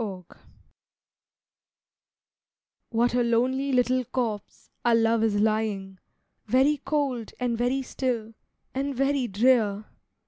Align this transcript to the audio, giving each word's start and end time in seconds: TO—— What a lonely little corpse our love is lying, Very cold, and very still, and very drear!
TO—— 0.03 0.25
What 2.89 3.13
a 3.13 3.21
lonely 3.21 3.71
little 3.71 4.03
corpse 4.03 4.71
our 4.83 4.95
love 4.95 5.21
is 5.21 5.35
lying, 5.39 5.99
Very 6.47 6.77
cold, 6.77 7.33
and 7.39 7.55
very 7.55 7.83
still, 7.83 8.33
and 8.73 8.95
very 8.97 9.27
drear! 9.27 9.85